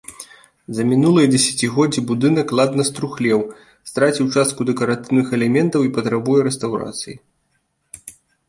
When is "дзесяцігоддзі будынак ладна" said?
1.33-2.83